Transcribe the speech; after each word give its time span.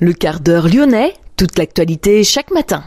Le 0.00 0.12
quart 0.12 0.40
d'heure 0.40 0.68
lyonnais, 0.68 1.14
toute 1.36 1.58
l'actualité 1.58 2.22
chaque 2.24 2.50
matin. 2.50 2.84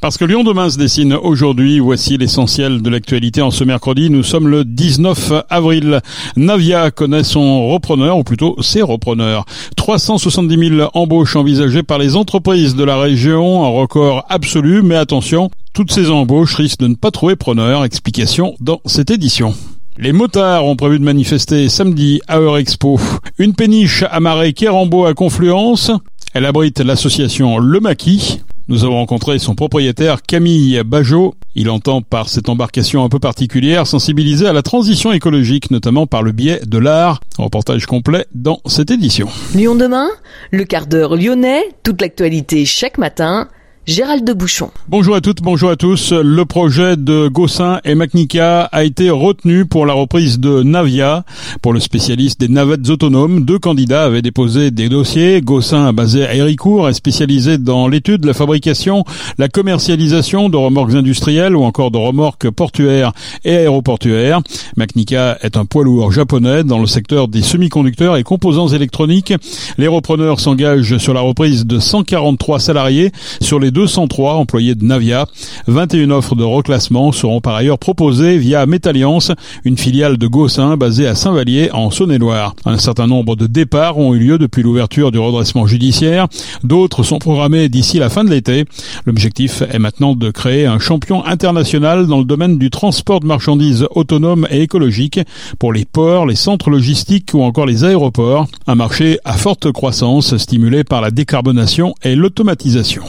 Parce 0.00 0.16
que 0.16 0.24
Lyon 0.24 0.44
demain 0.44 0.70
se 0.70 0.78
dessine 0.78 1.14
aujourd'hui, 1.14 1.80
voici 1.80 2.16
l'essentiel 2.16 2.80
de 2.80 2.90
l'actualité 2.90 3.42
en 3.42 3.50
ce 3.50 3.64
mercredi. 3.64 4.08
Nous 4.08 4.22
sommes 4.22 4.48
le 4.48 4.64
19 4.64 5.44
avril. 5.50 6.00
Navia 6.36 6.90
connaît 6.90 7.24
son 7.24 7.68
repreneur, 7.68 8.16
ou 8.16 8.24
plutôt 8.24 8.56
ses 8.62 8.82
repreneurs. 8.82 9.44
370 9.76 10.76
000 10.76 10.90
embauches 10.94 11.36
envisagées 11.36 11.82
par 11.82 11.98
les 11.98 12.16
entreprises 12.16 12.76
de 12.76 12.84
la 12.84 12.96
région, 12.96 13.64
un 13.64 13.68
record 13.68 14.24
absolu, 14.28 14.82
mais 14.82 14.96
attention, 14.96 15.50
toutes 15.74 15.92
ces 15.92 16.10
embauches 16.10 16.54
risquent 16.54 16.80
de 16.80 16.88
ne 16.88 16.94
pas 16.94 17.10
trouver 17.10 17.36
preneur. 17.36 17.84
Explication 17.84 18.54
dans 18.60 18.80
cette 18.86 19.10
édition. 19.10 19.54
Les 20.02 20.12
motards 20.12 20.64
ont 20.64 20.76
prévu 20.76 20.98
de 20.98 21.04
manifester 21.04 21.68
samedi 21.68 22.22
à 22.26 22.38
Eurexpo. 22.38 22.98
Une 23.36 23.54
péniche 23.54 24.02
amarrée 24.10 24.54
Kérambo 24.54 25.04
à 25.04 25.12
Confluence. 25.12 25.90
Elle 26.32 26.46
abrite 26.46 26.80
l'association 26.80 27.58
Le 27.58 27.80
Maquis. 27.80 28.40
Nous 28.68 28.84
avons 28.84 28.94
rencontré 28.94 29.38
son 29.38 29.54
propriétaire 29.54 30.22
Camille 30.22 30.80
Bajot. 30.86 31.34
Il 31.54 31.68
entend 31.68 32.00
par 32.00 32.30
cette 32.30 32.48
embarcation 32.48 33.04
un 33.04 33.10
peu 33.10 33.18
particulière 33.18 33.86
sensibiliser 33.86 34.46
à 34.46 34.54
la 34.54 34.62
transition 34.62 35.12
écologique, 35.12 35.70
notamment 35.70 36.06
par 36.06 36.22
le 36.22 36.32
biais 36.32 36.62
de 36.66 36.78
l'art. 36.78 37.20
Reportage 37.36 37.84
complet 37.84 38.24
dans 38.34 38.60
cette 38.64 38.90
édition. 38.90 39.28
Lyon 39.54 39.74
demain, 39.74 40.08
le 40.50 40.64
quart 40.64 40.86
d'heure 40.86 41.14
lyonnais, 41.14 41.62
toute 41.82 42.00
l'actualité 42.00 42.64
chaque 42.64 42.96
matin 42.96 43.48
Gérald 43.90 44.24
de 44.24 44.32
Bouchon. 44.32 44.70
Bonjour 44.86 45.16
à 45.16 45.20
toutes, 45.20 45.42
bonjour 45.42 45.68
à 45.68 45.74
tous. 45.74 46.12
Le 46.12 46.44
projet 46.44 46.96
de 46.96 47.26
Gossin 47.26 47.80
et 47.84 47.96
Macnica 47.96 48.62
a 48.62 48.84
été 48.84 49.10
retenu 49.10 49.66
pour 49.66 49.84
la 49.84 49.94
reprise 49.94 50.38
de 50.38 50.62
Navia. 50.62 51.24
Pour 51.60 51.72
le 51.72 51.80
spécialiste 51.80 52.38
des 52.38 52.46
navettes 52.46 52.88
autonomes, 52.88 53.44
deux 53.44 53.58
candidats 53.58 54.04
avaient 54.04 54.22
déposé 54.22 54.70
des 54.70 54.88
dossiers. 54.88 55.40
Gossin, 55.40 55.92
basé 55.92 56.24
à 56.24 56.36
Héricourt, 56.36 56.88
est 56.88 56.92
spécialisé 56.92 57.58
dans 57.58 57.88
l'étude, 57.88 58.24
la 58.26 58.32
fabrication, 58.32 59.04
la 59.38 59.48
commercialisation 59.48 60.50
de 60.50 60.56
remorques 60.56 60.94
industrielles 60.94 61.56
ou 61.56 61.64
encore 61.64 61.90
de 61.90 61.98
remorques 61.98 62.48
portuaires 62.48 63.10
et 63.44 63.56
aéroportuaires. 63.56 64.40
Macnica 64.76 65.36
est 65.42 65.56
un 65.56 65.64
poids 65.64 65.82
lourd 65.82 66.12
japonais 66.12 66.62
dans 66.62 66.78
le 66.78 66.86
secteur 66.86 67.26
des 67.26 67.42
semi-conducteurs 67.42 68.16
et 68.16 68.22
composants 68.22 68.68
électroniques. 68.68 69.34
Les 69.78 69.88
repreneurs 69.88 70.38
s'engagent 70.38 70.98
sur 70.98 71.12
la 71.12 71.22
reprise 71.22 71.66
de 71.66 71.80
143 71.80 72.60
salariés 72.60 73.10
sur 73.40 73.58
les 73.58 73.72
203 73.80 74.34
employés 74.34 74.74
de 74.74 74.84
Navia. 74.84 75.24
21 75.66 76.10
offres 76.10 76.34
de 76.34 76.44
reclassement 76.44 77.12
seront 77.12 77.40
par 77.40 77.54
ailleurs 77.54 77.78
proposées 77.78 78.36
via 78.36 78.66
Métalliance, 78.66 79.32
une 79.64 79.78
filiale 79.78 80.18
de 80.18 80.26
Gossin 80.26 80.76
basée 80.76 81.06
à 81.06 81.14
Saint-Vallier 81.14 81.70
en 81.72 81.90
Saône-et-Loire. 81.90 82.54
Un 82.66 82.76
certain 82.76 83.06
nombre 83.06 83.36
de 83.36 83.46
départs 83.46 83.96
ont 83.96 84.14
eu 84.14 84.18
lieu 84.18 84.36
depuis 84.36 84.62
l'ouverture 84.62 85.10
du 85.12 85.18
redressement 85.18 85.66
judiciaire. 85.66 86.26
D'autres 86.62 87.02
sont 87.02 87.18
programmés 87.18 87.70
d'ici 87.70 87.98
la 87.98 88.10
fin 88.10 88.22
de 88.22 88.28
l'été. 88.28 88.66
L'objectif 89.06 89.62
est 89.62 89.78
maintenant 89.78 90.14
de 90.14 90.30
créer 90.30 90.66
un 90.66 90.78
champion 90.78 91.24
international 91.24 92.06
dans 92.06 92.18
le 92.18 92.24
domaine 92.24 92.58
du 92.58 92.68
transport 92.68 93.20
de 93.20 93.26
marchandises 93.26 93.86
autonomes 93.94 94.46
et 94.50 94.60
écologiques 94.60 95.20
pour 95.58 95.72
les 95.72 95.86
ports, 95.86 96.26
les 96.26 96.34
centres 96.34 96.68
logistiques 96.68 97.30
ou 97.32 97.42
encore 97.42 97.64
les 97.64 97.84
aéroports. 97.84 98.46
Un 98.66 98.74
marché 98.74 99.18
à 99.24 99.38
forte 99.38 99.72
croissance 99.72 100.36
stimulé 100.36 100.84
par 100.84 101.00
la 101.00 101.10
décarbonation 101.10 101.94
et 102.02 102.14
l'automatisation. 102.14 103.04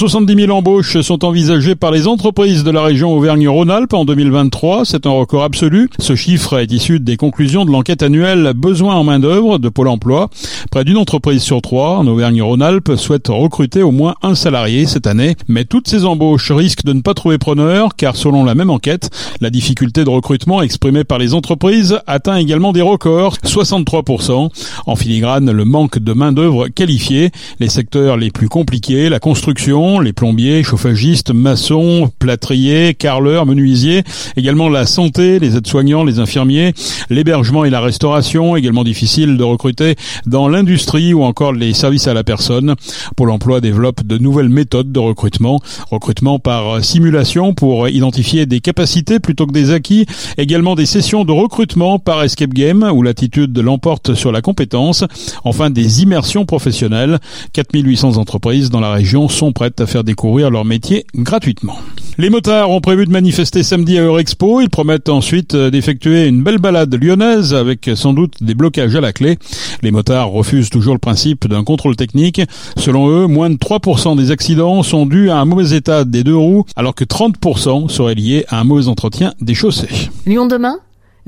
370 0.00 0.46
000 0.46 0.56
embauches 0.56 0.98
sont 1.02 1.26
envisagées 1.26 1.74
par 1.74 1.90
les 1.90 2.06
entreprises 2.06 2.64
de 2.64 2.70
la 2.70 2.82
région 2.82 3.12
Auvergne-Rhône-Alpes 3.12 3.92
en 3.92 4.06
2023. 4.06 4.86
C'est 4.86 5.04
un 5.04 5.10
record 5.10 5.42
absolu. 5.42 5.90
Ce 5.98 6.14
chiffre 6.14 6.58
est 6.58 6.72
issu 6.72 7.00
des 7.00 7.18
conclusions 7.18 7.66
de 7.66 7.70
l'enquête 7.70 8.02
annuelle 8.02 8.54
Besoin 8.56 8.94
en 8.94 9.04
main-d'œuvre 9.04 9.58
de 9.58 9.68
Pôle 9.68 9.88
emploi. 9.88 10.30
Près 10.70 10.84
d'une 10.84 10.96
entreprise 10.96 11.42
sur 11.42 11.60
trois 11.60 11.98
en 11.98 12.06
Auvergne-Rhône-Alpes 12.06 12.96
souhaite 12.96 13.28
recruter 13.28 13.82
au 13.82 13.90
moins 13.90 14.14
un 14.22 14.34
salarié 14.34 14.86
cette 14.86 15.06
année. 15.06 15.36
Mais 15.48 15.66
toutes 15.66 15.86
ces 15.86 16.06
embauches 16.06 16.50
risquent 16.50 16.86
de 16.86 16.94
ne 16.94 17.02
pas 17.02 17.12
trouver 17.12 17.36
preneur 17.36 17.94
car 17.94 18.16
selon 18.16 18.42
la 18.42 18.54
même 18.54 18.70
enquête, 18.70 19.10
la 19.42 19.50
difficulté 19.50 20.04
de 20.04 20.08
recrutement 20.08 20.62
exprimée 20.62 21.04
par 21.04 21.18
les 21.18 21.34
entreprises 21.34 21.98
atteint 22.06 22.36
également 22.36 22.72
des 22.72 22.80
records, 22.80 23.36
63%. 23.44 24.48
En 24.86 24.96
filigrane, 24.96 25.50
le 25.50 25.64
manque 25.66 25.98
de 25.98 26.14
main-d'œuvre 26.14 26.68
qualifiée, 26.68 27.32
les 27.58 27.68
secteurs 27.68 28.16
les 28.16 28.30
plus 28.30 28.48
compliqués, 28.48 29.10
la 29.10 29.20
construction 29.20 29.79
les 29.80 30.12
plombiers, 30.12 30.62
chauffagistes, 30.62 31.32
maçons, 31.32 32.10
plâtriers, 32.18 32.92
carleurs, 32.92 33.46
menuisiers, 33.46 34.02
également 34.36 34.68
la 34.68 34.84
santé, 34.84 35.38
les 35.38 35.56
aides-soignants, 35.56 36.04
les 36.04 36.18
infirmiers, 36.18 36.74
l'hébergement 37.08 37.64
et 37.64 37.70
la 37.70 37.80
restauration, 37.80 38.56
également 38.56 38.84
difficile 38.84 39.38
de 39.38 39.42
recruter 39.42 39.96
dans 40.26 40.48
l'industrie 40.48 41.14
ou 41.14 41.22
encore 41.22 41.52
les 41.52 41.72
services 41.72 42.08
à 42.08 42.14
la 42.14 42.24
personne. 42.24 42.74
Pôle 43.16 43.30
emploi 43.30 43.62
développe 43.62 44.04
de 44.04 44.18
nouvelles 44.18 44.50
méthodes 44.50 44.92
de 44.92 44.98
recrutement, 44.98 45.60
recrutement 45.90 46.38
par 46.38 46.84
simulation 46.84 47.54
pour 47.54 47.88
identifier 47.88 48.44
des 48.44 48.60
capacités 48.60 49.18
plutôt 49.18 49.46
que 49.46 49.52
des 49.52 49.72
acquis, 49.72 50.04
également 50.36 50.74
des 50.74 50.86
sessions 50.86 51.24
de 51.24 51.32
recrutement 51.32 51.98
par 51.98 52.22
escape 52.22 52.52
game 52.52 52.90
où 52.92 53.02
l'attitude 53.02 53.56
l'emporte 53.58 54.14
sur 54.14 54.30
la 54.30 54.42
compétence, 54.42 55.04
enfin 55.44 55.70
des 55.70 56.02
immersions 56.02 56.44
professionnelles. 56.44 57.18
4800 57.54 58.18
entreprises 58.18 58.68
dans 58.68 58.80
la 58.80 58.92
région 58.92 59.28
sont 59.28 59.52
prêtes 59.52 59.69
à 59.78 59.86
faire 59.86 60.04
découvrir 60.04 60.50
leur 60.50 60.64
métier 60.64 61.06
gratuitement. 61.14 61.76
Les 62.18 62.28
motards 62.28 62.70
ont 62.70 62.80
prévu 62.80 63.06
de 63.06 63.10
manifester 63.10 63.62
samedi 63.62 63.96
à 63.96 64.02
Eurexpo. 64.02 64.60
Ils 64.60 64.68
promettent 64.68 65.08
ensuite 65.08 65.54
euh, 65.54 65.70
d'effectuer 65.70 66.26
une 66.26 66.42
belle 66.42 66.58
balade 66.58 66.94
lyonnaise 66.94 67.54
avec 67.54 67.90
sans 67.94 68.12
doute 68.12 68.42
des 68.42 68.54
blocages 68.54 68.94
à 68.94 69.00
la 69.00 69.12
clé. 69.12 69.38
Les 69.82 69.90
motards 69.90 70.30
refusent 70.30 70.68
toujours 70.68 70.92
le 70.92 70.98
principe 70.98 71.46
d'un 71.46 71.64
contrôle 71.64 71.96
technique. 71.96 72.42
Selon 72.76 73.08
eux, 73.08 73.26
moins 73.26 73.48
de 73.48 73.56
3% 73.56 74.16
des 74.16 74.30
accidents 74.32 74.82
sont 74.82 75.06
dus 75.06 75.30
à 75.30 75.38
un 75.38 75.44
mauvais 75.46 75.74
état 75.74 76.04
des 76.04 76.22
deux 76.22 76.36
roues, 76.36 76.64
alors 76.76 76.94
que 76.94 77.04
30% 77.04 77.88
seraient 77.88 78.14
liés 78.14 78.44
à 78.48 78.60
un 78.60 78.64
mauvais 78.64 78.88
entretien 78.88 79.32
des 79.40 79.54
chaussées. 79.54 80.10
Lyon 80.26 80.46
demain? 80.46 80.76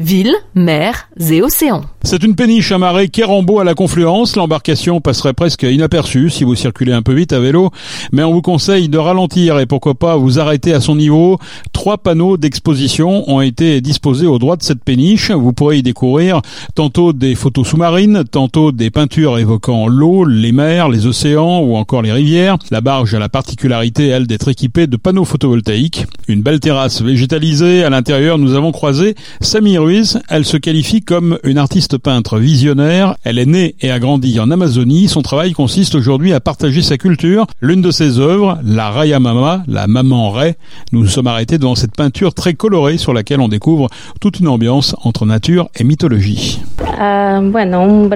Ville, 0.02 0.34
mer 0.56 1.08
et 1.30 1.42
océans. 1.42 1.82
C'est 2.02 2.24
une 2.24 2.34
péniche 2.34 2.72
amarrée 2.72 3.08
Kérambo 3.08 3.60
à 3.60 3.64
la 3.64 3.74
confluence. 3.74 4.34
L'embarcation 4.34 5.00
passerait 5.00 5.32
presque 5.32 5.62
inaperçue 5.62 6.30
si 6.30 6.42
vous 6.42 6.56
circulez 6.56 6.92
un 6.92 7.02
peu 7.02 7.12
vite 7.12 7.32
à 7.32 7.38
vélo, 7.38 7.70
mais 8.10 8.24
on 8.24 8.32
vous 8.32 8.42
conseille 8.42 8.88
de 8.88 8.98
ralentir 8.98 9.60
et 9.60 9.66
pourquoi 9.66 9.94
pas 9.94 10.16
vous 10.16 10.40
arrêter 10.40 10.74
à 10.74 10.80
son 10.80 10.96
niveau. 10.96 11.38
Trois 11.72 11.98
panneaux 11.98 12.36
d'exposition 12.36 13.30
ont 13.30 13.40
été 13.40 13.80
disposés 13.80 14.26
au 14.26 14.40
droit 14.40 14.56
de 14.56 14.64
cette 14.64 14.82
péniche. 14.82 15.30
Vous 15.30 15.52
pourrez 15.52 15.78
y 15.78 15.82
découvrir 15.84 16.42
tantôt 16.74 17.12
des 17.12 17.36
photos 17.36 17.68
sous-marines, 17.68 18.24
tantôt 18.28 18.72
des 18.72 18.90
peintures 18.90 19.38
évoquant 19.38 19.86
l'eau, 19.86 20.24
les 20.24 20.50
mers, 20.50 20.88
les 20.88 21.06
océans 21.06 21.60
ou 21.60 21.76
encore 21.76 22.02
les 22.02 22.12
rivières. 22.12 22.56
La 22.72 22.80
barge 22.80 23.14
a 23.14 23.20
la 23.20 23.28
particularité, 23.28 24.08
elle, 24.08 24.26
d'être 24.26 24.48
équipée 24.48 24.88
de 24.88 24.96
panneaux 24.96 25.24
photovoltaïques. 25.24 26.06
Une 26.26 26.42
belle 26.42 26.58
terrasse 26.58 27.00
végétalisée. 27.00 27.84
À 27.84 27.90
l'intérieur, 27.90 28.38
nous 28.38 28.54
avons 28.54 28.72
croisé 28.72 29.14
Samir 29.40 29.84
Elle 30.28 30.44
se 30.44 30.56
qualifie 30.56 31.02
comme 31.02 31.38
une 31.44 31.58
artiste 31.58 31.98
peintre 31.98 32.38
visionnaire. 32.38 33.14
Elle 33.24 33.38
est 33.38 33.46
née 33.46 33.74
et 33.80 33.90
a 33.90 33.98
grandi 33.98 34.40
en 34.40 34.50
Amazonie. 34.50 35.08
Son 35.08 35.22
travail 35.22 35.52
consiste 35.52 35.94
aujourd'hui 35.94 36.32
à 36.32 36.40
partager 36.40 36.80
sa 36.80 36.96
culture. 36.96 37.46
L'une 37.60 37.82
de 37.82 37.90
ses 37.90 38.18
œuvres, 38.18 38.58
la 38.64 38.90
Raya 38.90 39.20
Mama, 39.20 39.62
la 39.68 39.86
maman 39.86 40.30
Ray, 40.30 40.54
nous 40.92 41.00
nous 41.00 41.08
sommes 41.08 41.26
arrêtés 41.26 41.58
devant 41.58 41.74
cette 41.74 41.94
peinture 41.94 42.32
très 42.32 42.54
colorée 42.54 42.96
sur 42.96 43.12
laquelle 43.12 43.40
on 43.40 43.48
découvre 43.48 43.88
toute 44.20 44.40
une 44.40 44.48
ambiance 44.48 44.96
entre 45.02 45.26
nature 45.26 45.68
et 45.78 45.84
mythologie. 45.84 46.60
Uh, 46.98 47.40
bueno, 47.50 47.82
un 47.82 48.08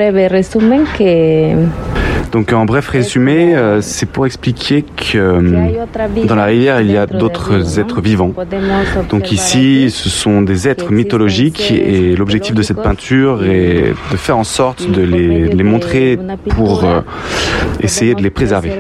que 0.97 1.96
donc 2.33 2.53
en 2.53 2.65
bref 2.65 2.89
résumé, 2.89 3.55
euh, 3.57 3.81
c'est 3.81 4.07
pour 4.07 4.27
expliquer 4.27 4.83
que 4.83 5.19
euh, 5.19 5.71
dans 6.27 6.35
la 6.35 6.45
rivière, 6.45 6.81
il 6.81 6.91
y 6.91 6.97
a 6.97 7.07
d'autres 7.07 7.79
êtres 7.79 8.01
vivants. 8.01 8.33
Donc 9.11 9.33
ici, 9.33 9.91
ce 9.91 10.09
sont 10.09 10.43
des 10.43 10.69
êtres 10.69 10.93
mythologiques 10.93 11.71
et 11.71 12.17
l'objectif 12.17 12.55
de 12.55 12.63
cette 12.63 12.83
peinture 12.83 13.45
est 13.45 13.95
de 14.13 14.17
faire 14.17 14.39
en 14.39 14.45
sorte 14.45 14.91
de 14.91 15.03
les, 15.03 15.49
les 15.49 15.65
montrer 15.65 16.19
pour 16.51 16.85
euh, 16.85 17.01
essayer 17.81 18.15
de 18.15 18.23
les 18.23 18.31
préserver. 18.31 18.73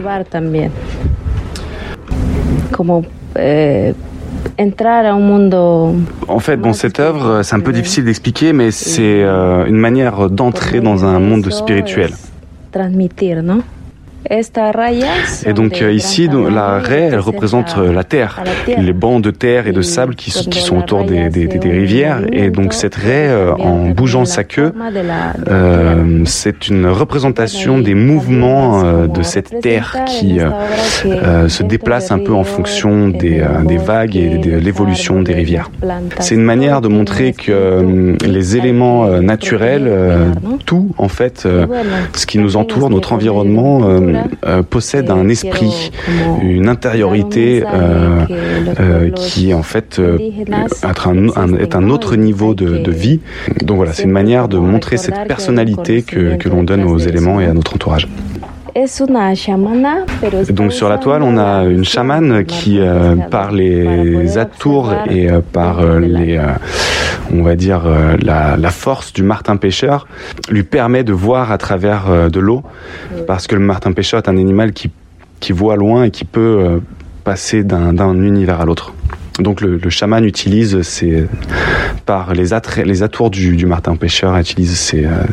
En 6.28 6.40
fait, 6.40 6.56
bon, 6.56 6.72
cette 6.72 7.00
œuvre, 7.00 7.42
c'est 7.42 7.56
un 7.56 7.60
peu 7.60 7.72
difficile 7.72 8.04
d'expliquer, 8.04 8.52
mais 8.52 8.70
c'est 8.70 9.22
une 9.22 9.76
manière 9.76 10.30
d'entrer 10.30 10.80
dans 10.80 11.04
un 11.04 11.18
monde 11.18 11.50
spirituel. 11.50 12.10
transmitir, 12.76 13.42
¿no? 13.42 13.64
Et 15.46 15.52
donc 15.52 15.80
ici, 15.80 16.28
la 16.28 16.78
raie, 16.78 17.08
elle 17.12 17.20
représente 17.20 17.76
la 17.76 18.04
terre, 18.04 18.42
les 18.66 18.92
bancs 18.92 19.22
de 19.22 19.30
terre 19.30 19.66
et 19.66 19.72
de 19.72 19.82
sable 19.82 20.14
qui, 20.14 20.30
qui 20.30 20.60
sont 20.60 20.78
autour 20.78 21.04
des, 21.04 21.28
des, 21.28 21.46
des, 21.46 21.70
rivières. 21.70 22.22
Et 22.32 22.50
donc 22.50 22.72
cette 22.72 22.94
raie, 22.94 23.30
en 23.58 23.88
bougeant 23.90 24.24
sa 24.24 24.44
queue, 24.44 24.72
euh, 25.48 26.22
c'est 26.24 26.68
une 26.68 26.86
représentation 26.86 27.78
des 27.78 27.94
mouvements 27.94 29.06
de 29.06 29.22
cette 29.22 29.60
terre 29.60 29.96
qui 30.06 30.38
euh, 30.40 31.48
se 31.48 31.62
déplace 31.62 32.10
un 32.10 32.18
peu 32.18 32.32
en 32.34 32.44
fonction 32.44 33.08
des, 33.08 33.44
des 33.64 33.78
vagues 33.78 34.16
et 34.16 34.38
de 34.38 34.56
l'évolution 34.56 35.22
des 35.22 35.34
rivières. 35.34 35.70
C'est 36.20 36.34
une 36.34 36.42
manière 36.42 36.80
de 36.80 36.88
montrer 36.88 37.32
que 37.32 38.16
les 38.24 38.56
éléments 38.56 39.06
naturels, 39.20 39.90
tout 40.64 40.90
en 40.98 41.08
fait, 41.08 41.46
ce 42.14 42.26
qui 42.26 42.38
nous 42.38 42.56
entoure, 42.56 42.90
notre 42.90 43.12
environnement, 43.12 43.80
possède 44.70 45.10
un 45.10 45.28
esprit, 45.28 45.90
une 46.42 46.68
intériorité 46.68 47.62
qui 49.16 49.54
en 49.54 49.62
fait 49.62 50.00
est 50.00 51.74
un, 51.74 51.90
autre 51.90 52.16
niveau 52.16 52.54
de, 52.54 52.90
vie. 52.90 53.20
Donc 53.62 53.76
voilà, 53.76 53.92
c'est 53.92 54.04
une 54.04 54.10
manière 54.10 54.48
de 54.48 54.58
montrer 54.58 54.96
cette 54.96 55.26
personnalité 55.26 56.02
que, 56.02 56.36
que 56.36 56.48
l'on 56.48 56.62
donne 56.62 56.84
aux 56.84 56.98
éléments 56.98 57.40
et 57.40 57.46
à 57.46 57.52
notre 57.52 57.74
entourage. 57.74 58.08
Donc 60.50 60.72
sur 60.72 60.88
la 60.90 60.98
toile, 60.98 61.22
on 61.22 61.38
a 61.38 61.64
une 61.64 61.84
chamane 61.84 62.44
qui, 62.44 62.78
euh, 62.78 63.16
par 63.30 63.50
les 63.50 64.36
atours 64.36 64.92
et 65.08 65.30
euh, 65.30 65.40
par 65.40 65.80
euh, 65.80 65.98
les, 65.98 66.38
on 67.32 67.42
va 67.42 67.56
dire 67.56 67.82
la, 68.22 68.56
la, 68.56 68.70
force 68.70 69.12
du 69.12 69.22
martin 69.22 69.56
pêcheur, 69.56 70.06
lui 70.48 70.62
permet 70.62 71.04
de 71.04 71.12
voir 71.12 71.52
à 71.52 71.58
travers 71.58 72.30
de 72.30 72.40
l'eau, 72.40 72.62
parce 73.26 73.46
que 73.46 73.54
le 73.54 73.60
martin 73.60 73.92
pêcheur 73.92 74.20
est 74.22 74.28
un 74.28 74.36
animal 74.36 74.72
qui, 74.72 74.90
qui 75.40 75.52
voit 75.52 75.76
loin 75.76 76.04
et 76.04 76.10
qui 76.10 76.24
peut 76.24 76.80
passer 77.24 77.64
d'un 77.64 78.22
univers 78.22 78.60
à 78.60 78.64
l'autre. 78.64 78.92
Donc 79.38 79.60
le, 79.60 79.76
le, 79.76 79.90
chaman 79.90 80.24
utilise 80.24 80.82
ces, 80.82 81.26
par 82.06 82.32
les, 82.32 82.48
les 82.84 83.02
atours 83.02 83.30
du, 83.30 83.56
du, 83.56 83.66
martin 83.66 83.96
pêcheur, 83.96 84.36
utilise 84.36 84.76
ces, 84.76 85.04
euh, 85.04 85.24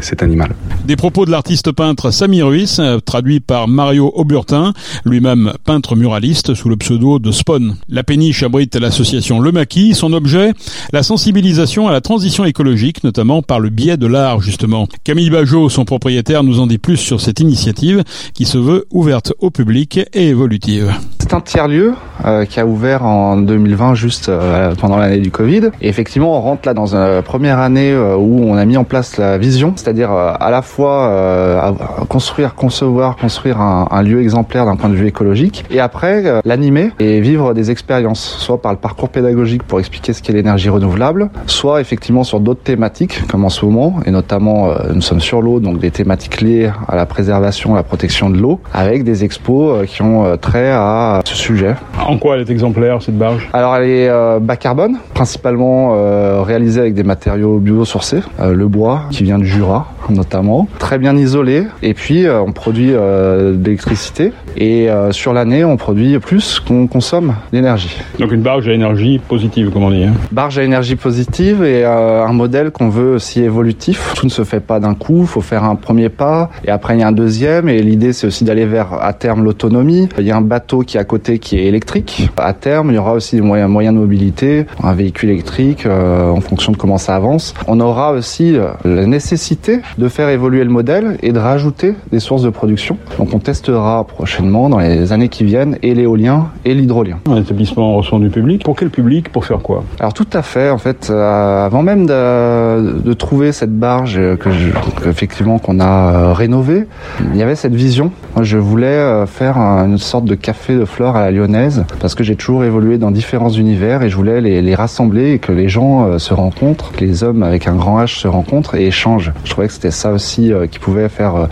cet 0.00 0.22
animal. 0.22 0.50
Des 0.84 0.96
propos 0.96 1.24
de 1.24 1.30
l'artiste 1.30 1.72
peintre 1.72 2.10
Samy 2.10 2.42
Ruiz, 2.42 2.78
euh, 2.80 2.98
traduit 2.98 3.40
par 3.40 3.68
Mario 3.68 4.12
Auburtin, 4.14 4.72
lui-même 5.04 5.52
peintre 5.64 5.96
muraliste 5.96 6.54
sous 6.54 6.68
le 6.68 6.76
pseudo 6.76 7.18
de 7.18 7.32
Spawn. 7.32 7.76
La 7.88 8.02
péniche 8.02 8.42
abrite 8.42 8.76
l'association 8.76 9.40
Le 9.40 9.52
Maquis. 9.52 9.94
Son 9.94 10.12
objet, 10.12 10.52
la 10.92 11.02
sensibilisation 11.02 11.88
à 11.88 11.92
la 11.92 12.00
transition 12.00 12.44
écologique, 12.44 13.04
notamment 13.04 13.42
par 13.42 13.60
le 13.60 13.70
biais 13.70 13.96
de 13.96 14.06
l'art 14.06 14.40
justement. 14.40 14.86
Camille 15.04 15.30
Bajot, 15.30 15.68
son 15.68 15.84
propriétaire, 15.84 16.42
nous 16.42 16.60
en 16.60 16.66
dit 16.66 16.78
plus 16.78 16.96
sur 16.96 17.20
cette 17.20 17.40
initiative 17.40 18.02
qui 18.34 18.44
se 18.44 18.58
veut 18.58 18.86
ouverte 18.90 19.32
au 19.38 19.50
public 19.50 20.00
et 20.12 20.28
évolutive. 20.28 20.92
C'est 21.18 21.34
un 21.34 21.40
tiers-lieu 21.40 21.94
euh, 22.24 22.44
qui 22.44 22.60
a 22.60 22.66
ouvert 22.66 23.04
en 23.04 23.37
2020 23.46 23.94
juste 23.94 24.28
euh, 24.28 24.74
pendant 24.74 24.96
l'année 24.96 25.18
du 25.18 25.30
Covid. 25.30 25.70
Et 25.80 25.88
effectivement, 25.88 26.36
on 26.36 26.40
rentre 26.40 26.66
là 26.66 26.74
dans 26.74 26.94
une 26.94 27.22
première 27.22 27.58
année 27.58 27.92
euh, 27.92 28.16
où 28.16 28.44
on 28.44 28.56
a 28.56 28.64
mis 28.64 28.76
en 28.76 28.84
place 28.84 29.16
la 29.16 29.38
vision, 29.38 29.72
c'est-à-dire 29.76 30.12
euh, 30.12 30.32
à 30.38 30.50
la 30.50 30.62
fois 30.62 31.74
construire, 32.08 32.54
concevoir, 32.54 33.16
construire 33.16 33.60
un, 33.60 34.02
lieu 34.02 34.22
exemplaire 34.22 34.64
d'un 34.64 34.76
point 34.76 34.88
de 34.88 34.94
vue 34.94 35.06
écologique, 35.06 35.64
et 35.70 35.80
après 35.80 36.40
l'animer 36.44 36.90
et 37.00 37.20
vivre 37.20 37.52
des 37.52 37.70
expériences, 37.70 38.20
soit 38.38 38.62
par 38.62 38.72
le 38.72 38.78
parcours 38.78 39.08
pédagogique 39.08 39.62
pour 39.62 39.80
expliquer 39.80 40.12
ce 40.12 40.22
qu'est 40.22 40.32
l'énergie 40.32 40.68
renouvelable, 40.68 41.30
soit 41.46 41.80
effectivement 41.80 42.22
sur 42.22 42.40
d'autres 42.40 42.62
thématiques, 42.62 43.26
comme 43.28 43.44
en 43.44 43.48
ce 43.48 43.64
moment, 43.64 43.96
et 44.06 44.10
notamment 44.10 44.70
nous 44.94 45.00
sommes 45.00 45.20
sur 45.20 45.42
l'eau, 45.42 45.60
donc 45.60 45.78
des 45.78 45.90
thématiques 45.90 46.40
liées 46.40 46.70
à 46.88 46.96
la 46.96 47.06
préservation, 47.06 47.74
à 47.74 47.76
la 47.76 47.82
protection 47.82 48.30
de 48.30 48.38
l'eau, 48.38 48.60
avec 48.72 49.04
des 49.04 49.24
expos 49.24 49.86
qui 49.86 50.02
ont 50.02 50.36
trait 50.36 50.70
à 50.70 51.20
ce 51.24 51.34
sujet. 51.34 51.74
En 52.06 52.18
quoi 52.18 52.36
elle 52.36 52.42
est 52.42 52.50
exemplaire 52.50 53.02
cette 53.02 53.18
alors 53.52 53.76
elle 53.76 53.88
est 53.88 54.08
euh, 54.08 54.38
bas 54.40 54.56
carbone, 54.56 54.98
principalement 55.14 55.94
euh, 55.94 56.42
réalisée 56.42 56.80
avec 56.80 56.94
des 56.94 57.02
matériaux 57.02 57.58
biosourcés, 57.58 58.20
euh, 58.40 58.54
le 58.54 58.68
bois 58.68 59.02
qui 59.10 59.24
vient 59.24 59.38
du 59.38 59.46
Jura 59.46 59.88
notamment, 60.10 60.68
très 60.78 60.96
bien 60.96 61.14
isolé 61.16 61.64
et 61.82 61.92
puis 61.92 62.24
euh, 62.24 62.40
on 62.40 62.52
produit 62.52 62.92
de 62.92 63.58
l'électricité 63.62 64.32
et 64.56 64.88
sur 65.10 65.32
l'année 65.32 65.64
on 65.64 65.76
produit 65.76 66.18
plus 66.18 66.60
qu'on 66.60 66.86
consomme 66.86 67.34
d'énergie. 67.52 67.94
Donc 68.18 68.32
une 68.32 68.40
barge 68.40 68.66
à 68.68 68.72
énergie 68.72 69.18
positive 69.18 69.70
comme 69.70 69.84
on 69.84 69.90
dit. 69.90 70.04
Hein. 70.04 70.14
Barge 70.32 70.58
à 70.58 70.62
énergie 70.62 70.96
positive 70.96 71.62
et 71.62 71.84
un 71.84 72.32
modèle 72.32 72.70
qu'on 72.70 72.88
veut 72.88 73.14
aussi 73.14 73.42
évolutif. 73.42 74.14
Tout 74.16 74.26
ne 74.26 74.30
se 74.30 74.44
fait 74.44 74.60
pas 74.60 74.80
d'un 74.80 74.94
coup, 74.94 75.20
il 75.22 75.26
faut 75.26 75.42
faire 75.42 75.64
un 75.64 75.74
premier 75.74 76.08
pas 76.08 76.50
et 76.64 76.70
après 76.70 76.96
il 76.96 77.00
y 77.00 77.02
a 77.02 77.08
un 77.08 77.12
deuxième 77.12 77.68
et 77.68 77.82
l'idée 77.82 78.12
c'est 78.12 78.26
aussi 78.26 78.44
d'aller 78.44 78.64
vers 78.64 78.94
à 78.94 79.12
terme 79.12 79.44
l'autonomie. 79.44 80.08
Il 80.18 80.24
y 80.24 80.30
a 80.30 80.36
un 80.36 80.42
bateau 80.42 80.80
qui 80.80 80.96
est 80.96 81.00
à 81.00 81.04
côté 81.04 81.38
qui 81.38 81.58
est 81.58 81.66
électrique. 81.66 82.30
À 82.38 82.54
terme 82.54 82.90
il 82.90 82.94
y 82.94 82.98
aura 82.98 83.12
aussi 83.18 83.36
des 83.36 83.42
moyens, 83.42 83.70
moyens 83.70 83.94
de 83.94 84.00
mobilité, 84.00 84.66
un 84.82 84.94
véhicule 84.94 85.30
électrique 85.30 85.84
euh, 85.86 86.30
en 86.30 86.40
fonction 86.40 86.72
de 86.72 86.76
comment 86.76 86.98
ça 86.98 87.14
avance. 87.14 87.54
On 87.66 87.80
aura 87.80 88.12
aussi 88.12 88.56
euh, 88.56 88.68
la 88.84 89.06
nécessité 89.06 89.80
de 89.98 90.08
faire 90.08 90.28
évoluer 90.30 90.64
le 90.64 90.70
modèle 90.70 91.18
et 91.22 91.32
de 91.32 91.38
rajouter 91.38 91.94
des 92.10 92.20
sources 92.20 92.42
de 92.42 92.50
production. 92.50 92.96
Donc 93.18 93.34
on 93.34 93.38
testera 93.38 94.04
prochainement 94.04 94.68
dans 94.68 94.78
les 94.78 95.12
années 95.12 95.28
qui 95.28 95.44
viennent 95.44 95.78
et 95.82 95.94
l'éolien 95.94 96.48
et 96.64 96.74
l'hydrolien. 96.74 97.18
Un 97.30 97.36
établissement 97.36 97.94
reçoit 97.94 98.18
du 98.18 98.30
public. 98.30 98.64
Pour 98.64 98.76
quel 98.76 98.90
public 98.90 99.30
Pour 99.30 99.44
faire 99.44 99.58
quoi? 99.58 99.84
Alors 100.00 100.14
tout 100.14 100.26
à 100.32 100.42
fait. 100.42 100.70
En 100.70 100.78
fait, 100.78 101.08
euh, 101.10 101.66
avant 101.66 101.82
même 101.82 102.06
de, 102.06 103.00
de, 103.00 103.12
trouver 103.12 103.52
cette 103.52 103.76
barge 103.76 104.14
que, 104.38 104.50
je, 104.50 104.70
effectivement 105.08 105.58
qu'on 105.58 105.80
a 105.80 106.32
rénovée, 106.32 106.86
il 107.32 107.36
y 107.36 107.42
avait 107.42 107.56
cette 107.56 107.74
vision. 107.74 108.12
Moi, 108.36 108.44
je 108.44 108.58
voulais 108.58 109.26
faire 109.26 109.58
une 109.58 109.98
sorte 109.98 110.24
de 110.24 110.36
café 110.36 110.76
de 110.76 110.84
fleurs 110.84 111.16
à 111.16 111.22
la 111.22 111.30
lyonnaise 111.32 111.84
parce 112.00 112.14
que 112.14 112.22
j'ai 112.22 112.36
toujours 112.36 112.64
évolué 112.64 112.98
dans 112.98 113.07
différents 113.10 113.50
univers 113.50 114.02
et 114.02 114.08
je 114.08 114.16
voulais 114.16 114.40
les, 114.40 114.74
rassembler 114.74 115.32
et 115.32 115.38
que 115.38 115.52
les 115.52 115.68
gens 115.68 116.06
euh, 116.06 116.18
se 116.18 116.34
rencontrent, 116.34 116.92
que 116.92 117.04
les 117.04 117.24
hommes 117.24 117.42
avec 117.42 117.66
un 117.66 117.74
grand 117.74 118.00
H 118.02 118.20
se 118.20 118.28
rencontrent 118.28 118.74
et 118.76 118.86
échangent. 118.86 119.32
Je 119.44 119.50
trouvais 119.50 119.66
que 119.66 119.72
c'était 119.72 119.90
ça 119.90 120.12
aussi 120.12 120.52
euh, 120.52 120.66
qui 120.66 120.78
pouvait 120.78 121.08
faire 121.08 121.36
euh, 121.36 121.46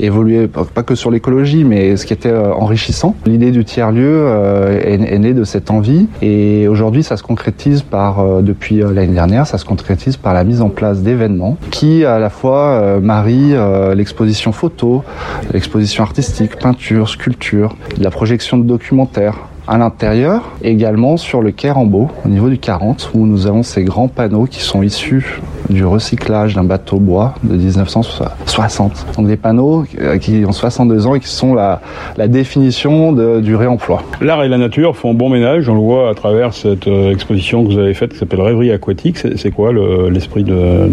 évoluer, 0.00 0.48
pas 0.48 0.82
que 0.82 0.94
sur 0.94 1.10
l'écologie, 1.10 1.64
mais 1.64 1.96
ce 1.96 2.06
qui 2.06 2.12
était 2.12 2.34
enrichissant. 2.34 3.14
L'idée 3.26 3.50
du 3.50 3.64
tiers-lieu 3.64 4.28
est, 4.84 5.00
est, 5.00 5.18
née 5.18 5.34
de 5.34 5.44
cette 5.44 5.70
envie 5.70 6.08
et 6.20 6.66
aujourd'hui 6.68 7.02
ça 7.02 7.16
se 7.16 7.22
concrétise 7.22 7.82
par, 7.82 8.42
depuis 8.42 8.76
l'année 8.76 9.14
dernière, 9.14 9.46
ça 9.46 9.58
se 9.58 9.64
concrétise 9.64 10.16
par 10.16 10.34
la 10.34 10.44
mise 10.44 10.60
en 10.60 10.68
place 10.68 11.02
d'événements 11.02 11.56
qui 11.70 12.04
à 12.04 12.18
la 12.18 12.30
fois 12.30 13.00
marient 13.00 13.54
l'exposition 13.94 14.52
photo, 14.52 15.04
l'exposition 15.52 16.02
artistique, 16.02 16.56
peinture, 16.56 17.08
sculpture, 17.08 17.76
la 17.98 18.10
projection 18.10 18.58
de 18.58 18.64
documentaires, 18.64 19.38
à 19.66 19.78
l'intérieur, 19.78 20.42
également 20.62 21.16
sur 21.16 21.40
le 21.40 21.52
quai 21.52 21.72
au 21.72 22.28
niveau 22.28 22.48
du 22.48 22.58
40, 22.58 23.10
où 23.14 23.26
nous 23.26 23.46
avons 23.46 23.62
ces 23.62 23.84
grands 23.84 24.08
panneaux 24.08 24.46
qui 24.46 24.60
sont 24.60 24.82
issus 24.82 25.40
du 25.70 25.84
recyclage 25.84 26.54
d'un 26.54 26.64
bateau 26.64 26.98
bois 26.98 27.34
de 27.42 27.56
1960. 27.56 29.06
Donc 29.16 29.26
des 29.26 29.36
panneaux 29.36 29.84
euh, 30.00 30.18
qui 30.18 30.44
ont 30.46 30.52
62 30.52 31.06
ans 31.06 31.14
et 31.14 31.20
qui 31.20 31.28
sont 31.28 31.54
la, 31.54 31.80
la 32.16 32.28
définition 32.28 33.12
de, 33.12 33.40
du 33.40 33.56
réemploi. 33.56 34.02
L'art 34.20 34.42
et 34.44 34.48
la 34.48 34.58
nature 34.58 34.96
font 34.96 35.14
bon 35.14 35.28
ménage, 35.28 35.68
on 35.68 35.74
le 35.74 35.80
voit 35.80 36.10
à 36.10 36.14
travers 36.14 36.54
cette 36.54 36.88
euh, 36.88 37.12
exposition 37.12 37.64
que 37.64 37.72
vous 37.72 37.78
avez 37.78 37.94
faite 37.94 38.12
qui 38.12 38.18
s'appelle 38.18 38.40
Rêverie 38.40 38.72
aquatique. 38.72 39.18
C'est 39.36 39.50
quoi 39.50 39.72
l'esprit 40.10 40.44
de, 40.44 40.90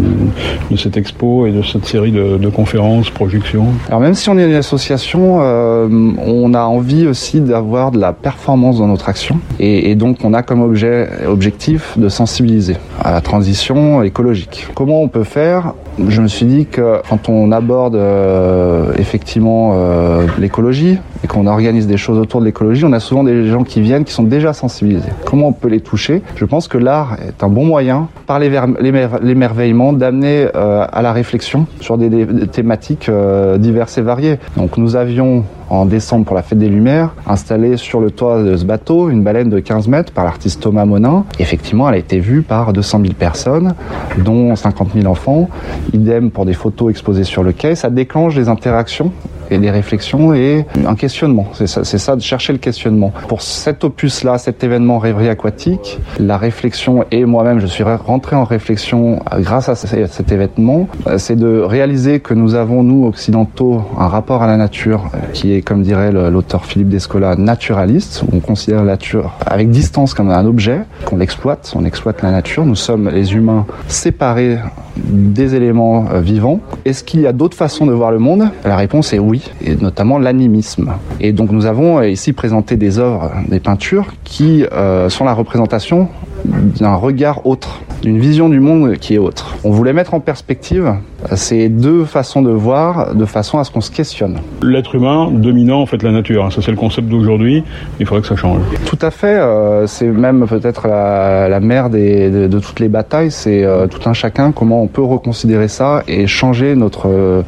de, 0.70 0.76
cette 0.76 0.96
expo 0.96 1.46
et 1.46 1.52
de 1.52 1.62
cette 1.62 1.86
série 1.86 2.12
de, 2.12 2.38
de, 2.38 2.48
conférences, 2.48 3.10
projections? 3.10 3.66
Alors 3.88 4.00
même 4.00 4.14
si 4.14 4.28
on 4.28 4.38
est 4.38 4.46
une 4.46 4.54
association, 4.54 5.38
euh, 5.42 5.88
on 6.26 6.54
a 6.54 6.62
envie 6.62 7.06
aussi 7.06 7.40
d'avoir 7.40 7.90
de 7.90 7.98
la 7.98 8.12
performance 8.12 8.78
dans 8.78 8.86
notre 8.86 9.08
action 9.08 9.40
et, 9.58 9.90
et 9.90 9.94
donc 9.94 10.18
on 10.24 10.34
a 10.34 10.42
comme 10.42 10.62
objet, 10.62 11.08
objectif 11.26 11.98
de 11.98 12.08
sensibiliser 12.08 12.76
à 13.02 13.12
la 13.12 13.20
transition 13.20 14.02
écologique. 14.02 14.59
Comment 14.74 15.02
on 15.02 15.08
peut 15.08 15.24
faire 15.24 15.74
Je 16.08 16.22
me 16.22 16.28
suis 16.28 16.46
dit 16.46 16.66
que 16.66 17.00
quand 17.08 17.28
on 17.28 17.52
aborde 17.52 17.94
euh, 17.94 18.92
effectivement 18.98 19.72
euh, 19.74 20.26
l'écologie 20.38 20.98
et 21.22 21.26
qu'on 21.26 21.46
organise 21.46 21.86
des 21.86 21.96
choses 21.96 22.18
autour 22.18 22.40
de 22.40 22.46
l'écologie, 22.46 22.84
on 22.84 22.92
a 22.92 23.00
souvent 23.00 23.24
des 23.24 23.48
gens 23.48 23.64
qui 23.64 23.80
viennent 23.80 24.04
qui 24.04 24.12
sont 24.12 24.22
déjà 24.22 24.52
sensibilisés. 24.52 25.10
Comment 25.24 25.48
on 25.48 25.52
peut 25.52 25.68
les 25.68 25.80
toucher? 25.80 26.22
Je 26.36 26.44
pense 26.44 26.68
que 26.68 26.78
l'art 26.78 27.16
est 27.26 27.42
un 27.42 27.48
bon 27.48 27.64
moyen, 27.64 28.08
par 28.26 28.38
l'émerveillement, 28.38 29.92
d'amener 29.92 30.48
euh, 30.54 30.86
à 30.90 31.02
la 31.02 31.12
réflexion 31.12 31.66
sur 31.80 31.98
des, 31.98 32.08
des 32.08 32.46
thématiques 32.46 33.10
diverses 33.58 33.98
et 33.98 34.02
variées. 34.02 34.38
Donc 34.56 34.78
nous 34.78 34.96
avions 34.96 35.44
en 35.70 35.86
décembre 35.86 36.26
pour 36.26 36.34
la 36.34 36.42
fête 36.42 36.58
des 36.58 36.68
Lumières, 36.68 37.14
installé 37.26 37.76
sur 37.76 38.00
le 38.00 38.10
toit 38.10 38.42
de 38.42 38.56
ce 38.56 38.64
bateau 38.64 39.08
une 39.08 39.22
baleine 39.22 39.48
de 39.48 39.60
15 39.60 39.86
mètres 39.86 40.12
par 40.12 40.24
l'artiste 40.24 40.60
Thomas 40.60 40.84
Monin. 40.84 41.24
Effectivement, 41.38 41.88
elle 41.88 41.94
a 41.94 41.98
été 41.98 42.18
vue 42.18 42.42
par 42.42 42.72
200 42.72 43.00
000 43.02 43.14
personnes, 43.14 43.74
dont 44.18 44.54
50 44.54 44.88
000 44.94 45.06
enfants. 45.06 45.48
Idem 45.92 46.30
pour 46.30 46.46
des 46.46 46.54
photos 46.54 46.90
exposées 46.90 47.24
sur 47.24 47.42
le 47.42 47.52
quai. 47.52 47.74
Ça 47.74 47.90
déclenche 47.90 48.34
des 48.34 48.48
interactions 48.48 49.12
et 49.50 49.58
des 49.58 49.70
réflexions 49.70 50.34
et 50.34 50.64
un 50.86 50.94
questionnement. 50.94 51.46
C'est 51.54 51.66
ça, 51.66 51.84
ça 51.84 52.16
de 52.16 52.22
chercher 52.22 52.52
le 52.52 52.58
questionnement. 52.58 53.12
Pour 53.28 53.42
cet 53.42 53.84
opus-là, 53.84 54.38
cet 54.38 54.64
événement 54.64 54.98
rêverie 54.98 55.28
aquatique, 55.28 55.98
la 56.18 56.36
réflexion 56.36 57.04
et 57.10 57.24
moi-même, 57.24 57.60
je 57.60 57.66
suis 57.66 57.84
rentré 57.84 58.36
en 58.36 58.44
réflexion 58.44 59.20
grâce 59.38 59.68
à 59.68 59.74
cet 59.74 60.32
événement, 60.32 60.88
c'est 61.16 61.36
de 61.36 61.60
réaliser 61.60 62.20
que 62.20 62.34
nous 62.34 62.54
avons, 62.54 62.82
nous, 62.82 63.06
occidentaux, 63.06 63.82
un 63.98 64.08
rapport 64.08 64.42
à 64.42 64.46
la 64.46 64.56
nature 64.56 65.10
qui 65.32 65.52
est, 65.52 65.62
comme 65.62 65.82
dirait 65.82 66.12
l'auteur 66.12 66.64
Philippe 66.64 66.88
Descola, 66.88 67.36
naturaliste. 67.36 68.22
On 68.32 68.40
considère 68.40 68.84
la 68.84 68.92
nature 68.92 69.32
avec 69.46 69.70
distance 69.70 70.14
comme 70.14 70.30
un 70.30 70.46
objet, 70.46 70.80
qu'on 71.04 71.16
l'exploite, 71.16 71.72
on 71.76 71.84
exploite 71.84 72.22
la 72.22 72.30
nature. 72.30 72.64
Nous 72.64 72.76
sommes 72.76 73.08
les 73.08 73.34
humains 73.34 73.66
séparés 73.88 74.58
des 74.96 75.54
éléments 75.54 76.06
euh, 76.12 76.20
vivants. 76.20 76.60
Est-ce 76.84 77.04
qu'il 77.04 77.20
y 77.20 77.26
a 77.26 77.32
d'autres 77.32 77.56
façons 77.56 77.86
de 77.86 77.92
voir 77.92 78.10
le 78.10 78.18
monde? 78.18 78.48
La 78.64 78.76
réponse 78.76 79.12
est 79.12 79.18
oui, 79.18 79.39
et 79.64 79.76
notamment 79.76 80.18
l'animisme. 80.18 80.92
Et 81.20 81.32
donc 81.32 81.50
nous 81.50 81.66
avons 81.66 81.98
euh, 81.98 82.08
ici 82.08 82.32
présenté 82.32 82.76
des 82.76 82.98
œuvres, 82.98 83.32
des 83.48 83.60
peintures 83.60 84.14
qui 84.24 84.64
euh, 84.72 85.08
sont 85.08 85.24
la 85.24 85.34
représentation 85.34 86.08
d'un 86.44 86.94
regard 86.94 87.46
autre, 87.46 87.80
d'une 88.02 88.18
vision 88.18 88.48
du 88.48 88.60
monde 88.60 88.96
qui 88.96 89.14
est 89.14 89.18
autre. 89.18 89.56
On 89.64 89.70
voulait 89.70 89.92
mettre 89.92 90.14
en 90.14 90.20
perspective 90.20 90.94
ces 91.34 91.68
deux 91.68 92.04
façons 92.04 92.42
de 92.42 92.50
voir, 92.50 93.14
de 93.14 93.24
façon 93.24 93.58
à 93.58 93.64
ce 93.64 93.70
qu'on 93.70 93.80
se 93.80 93.90
questionne. 93.90 94.38
L'être 94.62 94.94
humain 94.94 95.30
dominant 95.30 95.80
en 95.80 95.86
fait 95.86 96.02
la 96.02 96.12
nature, 96.12 96.44
hein. 96.44 96.50
ça 96.50 96.62
c'est 96.62 96.70
le 96.70 96.76
concept 96.76 97.08
d'aujourd'hui, 97.08 97.62
il 97.98 98.06
faudrait 98.06 98.22
que 98.22 98.28
ça 98.28 98.36
change. 98.36 98.60
Tout 98.86 98.98
à 99.02 99.10
fait, 99.10 99.38
euh, 99.38 99.86
c'est 99.86 100.06
même 100.06 100.46
peut-être 100.46 100.88
la, 100.88 101.48
la, 101.48 101.60
mère 101.60 101.90
des, 101.90 102.30
de, 102.30 102.46
de, 102.46 102.58
toutes 102.58 102.80
les 102.80 102.88
batailles, 102.88 103.30
c'est 103.30 103.64
euh, 103.64 103.86
tout 103.86 104.08
un 104.08 104.12
chacun, 104.12 104.52
comment 104.52 104.82
on 104.82 104.86
peut 104.86 105.02
reconsidérer 105.02 105.68
ça 105.68 106.02
et 106.08 106.26
changer 106.26 106.74
notre, 106.74 107.08
euh, 107.08 107.42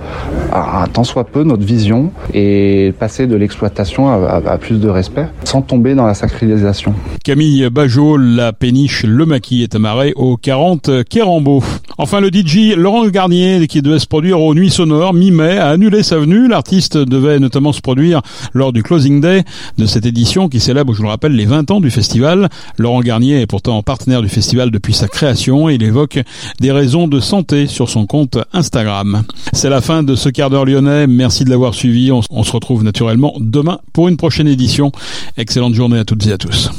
à, 0.53 0.87
tant 0.93 1.05
soit 1.05 1.25
peu, 1.25 1.45
notre 1.45 1.65
vision 1.65 2.13
et 2.35 2.93
passer 2.99 3.27
de 3.27 3.37
l'exploitation 3.37 4.09
à, 4.09 4.15
à, 4.15 4.53
à, 4.53 4.59
plus 4.59 4.81
de 4.81 4.89
respect, 4.89 5.27
sans 5.45 5.63
tomber 5.63 5.95
dans 5.95 6.07
la 6.07 6.15
sacralisation. 6.15 6.95
Camille 7.25 7.69
Bajot, 7.71 8.17
la 8.17 8.53
péniche 8.53 9.05
Le 9.05 9.27
Maquis 9.27 9.63
est 9.63 9.75
amarrée 9.75 10.13
au 10.17 10.37
40 10.37 11.05
Kérambeau. 11.09 11.63
Enfin 11.99 12.21
le 12.21 12.29
DJ 12.29 12.75
Laurent 12.77 13.07
Garnier 13.07 13.62
qui 13.67 13.83
devait 13.83 13.99
se 13.99 14.07
produire 14.07 14.41
aux 14.41 14.55
Nuits 14.55 14.71
Sonores 14.71 15.15
mi-mai 15.15 15.59
a 15.59 15.69
annulé 15.69 16.03
sa 16.03 16.19
venue. 16.19 16.49
L'artiste 16.49 16.97
devait 16.97 17.39
notamment 17.39 17.73
se 17.73 17.81
produire 17.81 18.23
lors 18.53 18.73
du 18.73 18.83
closing 18.83 19.21
day 19.21 19.45
de 19.79 19.87
cette 19.87 20.07
édition 20.07 20.49
qui 20.49 20.61
célèbre, 20.61 20.93
je 20.93 20.99
vous 20.99 21.05
le 21.05 21.09
rappelle, 21.11 21.33
les 21.33 21.47
20 21.47 21.71
ans 21.71 21.81
du 21.81 21.91
festival. 21.91 22.49
Laurent 22.79 23.01
Garnier 23.01 23.41
est 23.41 23.47
pourtant 23.47 23.83
partenaire 23.83 24.23
du 24.23 24.29
festival 24.29 24.71
depuis 24.71 24.95
sa 24.95 25.09
création 25.09 25.69
et 25.69 25.75
il 25.75 25.83
évoque 25.83 26.21
des 26.61 26.73
raisons 26.73 27.09
de 27.09 27.21
santé 27.21 27.67
sur 27.67 27.89
son 27.89 28.07
compte 28.07 28.39
Instagram. 28.53 29.23
C'est 29.53 29.71
la 29.71 29.81
fin 29.81 30.03
de 30.03 30.15
ce 30.15 30.29
quart 30.29 30.51
d'heure 30.51 30.65
lyonnais. 30.65 31.07
Merci 31.07 31.45
de 31.45 31.51
l'avoir 31.51 31.75
suivi. 31.75 32.11
On, 32.13 32.23
se 32.43 32.53
retrouve 32.53 32.85
naturellement 32.85 33.35
demain 33.39 33.79
pour 33.93 34.09
une 34.09 34.17
prochaine 34.17 34.49
édition. 34.49 34.93
Excellente 35.37 35.75
journée 35.75 35.99
à 35.99 36.05
toutes 36.05 36.27
et 36.27 36.33
à 36.33 36.39
tous. 36.39 36.71